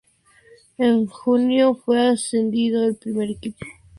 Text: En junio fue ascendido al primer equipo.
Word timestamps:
En 0.79 1.05
junio 1.05 1.75
fue 1.75 2.07
ascendido 2.07 2.83
al 2.85 2.95
primer 2.95 3.29
equipo. 3.29 3.63